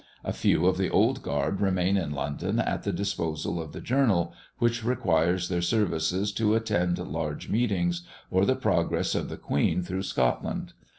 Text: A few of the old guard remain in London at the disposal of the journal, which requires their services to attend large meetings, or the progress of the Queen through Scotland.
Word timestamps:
A 0.23 0.33
few 0.33 0.65
of 0.65 0.79
the 0.79 0.89
old 0.89 1.21
guard 1.21 1.61
remain 1.61 1.95
in 1.95 2.09
London 2.09 2.57
at 2.57 2.81
the 2.81 2.91
disposal 2.91 3.61
of 3.61 3.71
the 3.71 3.79
journal, 3.81 4.33
which 4.57 4.83
requires 4.83 5.47
their 5.47 5.61
services 5.61 6.31
to 6.31 6.55
attend 6.55 6.97
large 6.97 7.49
meetings, 7.49 8.01
or 8.31 8.43
the 8.43 8.55
progress 8.55 9.13
of 9.13 9.29
the 9.29 9.37
Queen 9.37 9.83
through 9.83 10.01
Scotland. 10.01 10.73